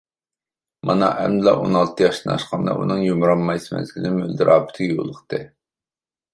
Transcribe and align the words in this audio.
مانا 0.89 1.09
ئەمدىلا 1.23 1.53
ئون 1.59 1.77
ئالتە 1.81 2.05
ياشتىن 2.07 2.33
ئاشقاندا، 2.37 2.75
ئۇنىڭ 2.81 3.03
يۇمران 3.09 3.45
مايسا 3.53 3.77
مەزگىلى 3.79 4.17
مۆلدۈر 4.19 4.55
ئاپىتىگە 4.57 4.99
يولۇقتى. 5.01 5.45